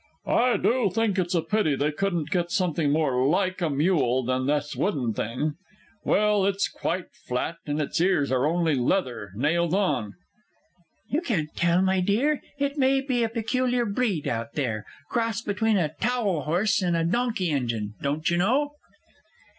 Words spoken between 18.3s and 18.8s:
know!